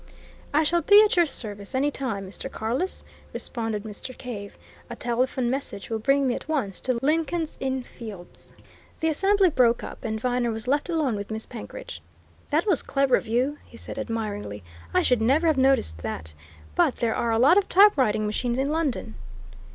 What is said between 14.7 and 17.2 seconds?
"I should never have noticed that. But there